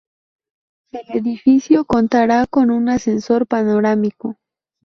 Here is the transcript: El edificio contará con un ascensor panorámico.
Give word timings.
El 0.93 1.03
edificio 1.15 1.85
contará 1.85 2.47
con 2.47 2.71
un 2.71 2.89
ascensor 2.89 3.45
panorámico. 3.45 4.39